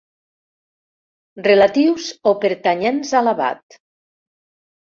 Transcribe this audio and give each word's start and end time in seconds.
Relatius 1.47 2.09
o 2.31 2.35
pertanyents 2.47 3.15
a 3.21 3.25
l'abat. 3.29 3.81